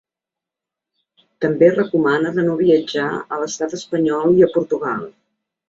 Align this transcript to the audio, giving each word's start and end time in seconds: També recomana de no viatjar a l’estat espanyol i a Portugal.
També 1.45 1.69
recomana 1.75 2.33
de 2.39 2.47
no 2.49 2.57
viatjar 2.63 3.07
a 3.37 3.41
l’estat 3.45 3.79
espanyol 3.81 4.37
i 4.43 4.45
a 4.51 4.51
Portugal. 4.59 5.09